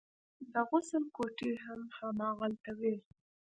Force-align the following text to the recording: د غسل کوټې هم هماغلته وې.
د 0.53 0.55
غسل 0.69 1.03
کوټې 1.15 1.51
هم 1.65 1.81
هماغلته 1.97 2.71
وې. 2.79 2.95